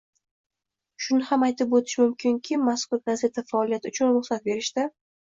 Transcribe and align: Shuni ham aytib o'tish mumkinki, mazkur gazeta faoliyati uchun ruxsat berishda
Shuni 1.07 1.27
ham 1.27 1.43
aytib 1.47 1.75
o'tish 1.79 1.99
mumkinki, 2.03 2.57
mazkur 2.71 3.03
gazeta 3.11 3.45
faoliyati 3.53 3.93
uchun 3.93 4.15
ruxsat 4.17 4.49
berishda 4.51 4.89